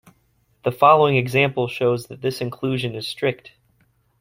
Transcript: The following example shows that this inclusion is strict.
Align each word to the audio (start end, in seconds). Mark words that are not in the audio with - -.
The 0.63 0.71
following 0.71 1.15
example 1.17 1.67
shows 1.67 2.07
that 2.07 2.21
this 2.23 2.41
inclusion 2.41 2.95
is 2.95 3.07
strict. 3.07 3.51